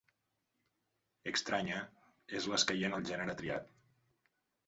[1.31, 1.83] "extraña"
[2.41, 3.67] és l'escaient al gènere triat.